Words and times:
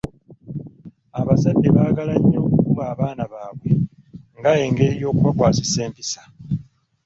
Abazadde 1.19 1.67
baagala 1.75 2.13
nnyo 2.19 2.39
okukuba 2.45 2.83
abaana 2.93 3.23
baabwe 3.31 3.71
nga 4.37 4.51
engeri 4.65 4.95
y'okubakwasisa 5.01 5.79
empisa. 5.87 6.21